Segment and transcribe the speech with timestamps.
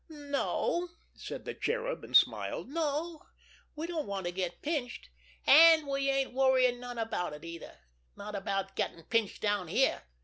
[0.09, 2.67] "No," said the Cherub, and smiled.
[2.69, 3.21] "No,
[3.75, 7.77] we don't want to get pinched—an' we ain't worryin' none about it either,
[8.15, 10.01] not about gettin' pinched down here.